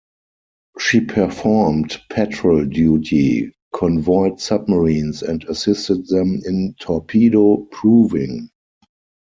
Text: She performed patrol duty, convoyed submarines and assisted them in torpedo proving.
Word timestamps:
She 0.79 1.01
performed 1.01 2.01
patrol 2.09 2.65
duty, 2.65 3.51
convoyed 3.71 4.39
submarines 4.39 5.21
and 5.21 5.43
assisted 5.43 6.07
them 6.07 6.41
in 6.43 6.73
torpedo 6.79 7.57
proving. 7.71 8.49